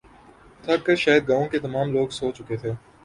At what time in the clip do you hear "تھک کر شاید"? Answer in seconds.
0.63-1.23